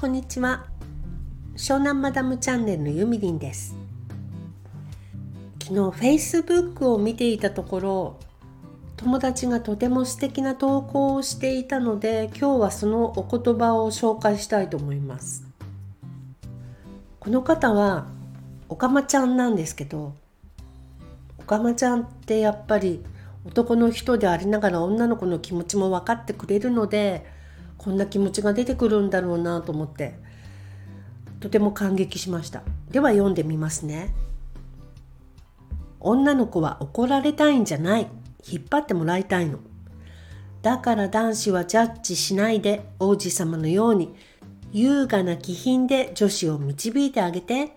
[0.00, 0.64] こんにちは。
[1.56, 3.74] 湘南マダムチャンネルのゆみりんです。
[5.60, 5.80] 昨日
[6.20, 8.16] Facebook を見ていたところ
[8.96, 15.44] 友達がとても素敵な投稿をしていたので今日はそのお言葉を紹介したいと思います。
[17.18, 18.06] この方は
[18.68, 20.14] おかまちゃんなんですけど
[21.38, 23.04] おかまちゃんってやっぱり
[23.44, 27.36] 男の人でありながら女の子の気持ちも分かってくれるので
[27.78, 30.18] こんな気持ちが出てくるんだろうなと思って
[31.40, 32.62] とても感激しました。
[32.90, 34.12] では読んでみますね。
[36.00, 38.08] 女の子は怒られたいんじゃない。
[38.50, 39.58] 引っ張ってもらいたいの。
[40.62, 44.14] だから男子はジャッジしないで王子様のように
[44.72, 47.76] 優雅な気品で女子を導いてあげて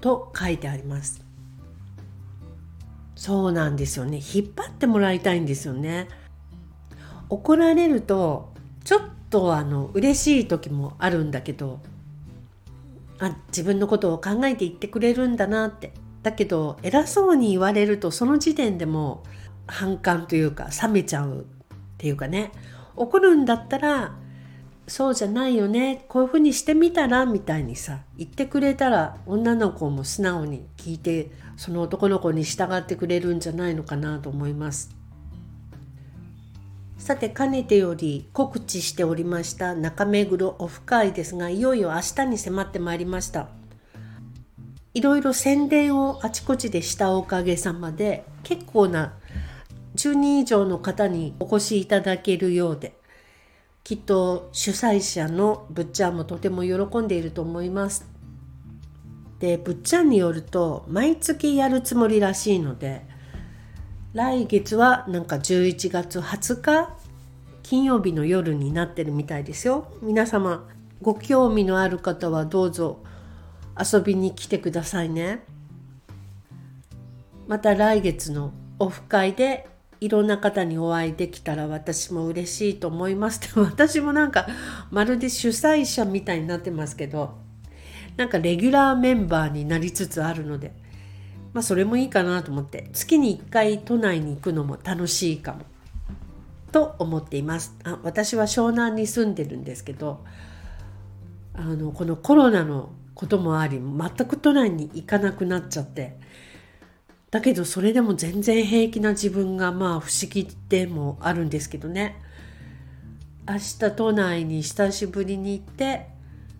[0.00, 1.24] と書いてあります。
[3.16, 4.18] そうなんですよね。
[4.18, 6.08] 引っ張ってもらいたいんですよね。
[7.28, 8.52] 怒られると
[8.84, 9.00] ちょっ
[9.30, 11.80] とあの嬉しい時もあるんだけど
[13.18, 15.92] あ自分のことを考えて言ってくれるんだなって。
[16.22, 19.22] だけど偉そうに言われるとその時点でも
[19.66, 21.44] 反感というか冷めちゃうっ
[21.96, 22.52] ていうかね。
[22.96, 24.14] 怒るんだったら
[24.86, 34.99] そうじゃないよねこういうふうにしてみたらみたいにさ言ってくれたら女の子も素直に聞いてその男の子に従ってくれるんじゃないのかなと思います。
[37.00, 43.48] さてかねてより告知しておりました中目黒オフ会ですがいよいよ明日に迫ってまいりました
[44.92, 49.14] いろいろ宣伝をあちこちでしたおかげさまで結構な
[49.96, 52.92] 10人以上の方にお越しいただけるようで
[53.82, 58.06] きっと主催者のぶっちゃんもとても喜んでいると思います。
[59.38, 63.02] でぶっちゃんによると毎月やるつもりらしいので
[64.12, 66.90] 来月はなんか11月20日
[67.62, 69.92] 金曜日の夜になってるみたいですよ。
[70.02, 70.68] 皆様
[71.00, 73.04] ご興味のある方はどうぞ
[73.78, 75.44] 遊びに来てくださいね。
[77.46, 79.68] また来月のオフ会で
[80.00, 84.46] いろんな方にお会いできたら私も嬉しいと思います 私もなんか
[84.90, 87.38] まるで主催者みたいになってますけど
[88.16, 90.72] なんかレギュラーメンバーになりつつあるので
[91.52, 95.60] まあそれもいいかなと思って月に1回都内に行くのも楽しいかも
[96.72, 97.74] と思っています。
[97.84, 100.24] あ私は湘南に住んでるんですけど
[101.54, 106.16] あのこのコロナのこともあり全く都内に行かなくなっちゃって
[107.30, 112.20] だけどそれでも全然平気な自分がまあ不思議でもあるんですけどね。
[113.48, 116.06] 明日都内に久しぶりに行って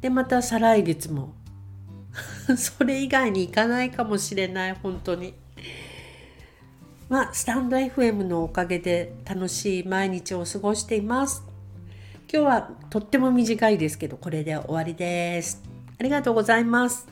[0.00, 1.32] でまた再来月も
[2.56, 5.34] それ以外に行かないかもしれない本当に。
[7.08, 11.42] まあスタンド FM のおかげで楽しい毎日を過ごしています。
[12.32, 15.62] 今日はとっても短いですけどこれで終わりです。
[15.98, 17.11] ありがとうございます。